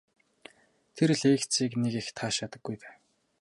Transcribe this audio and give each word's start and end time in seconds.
Тэр 0.95 1.09
лекцийг 1.31 1.71
нэг 1.83 1.93
их 2.01 2.07
таашаадаггүй 2.17 2.75
байв. 2.83 2.95